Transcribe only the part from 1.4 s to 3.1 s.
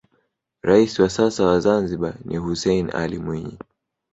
wa zanzibar ni hussein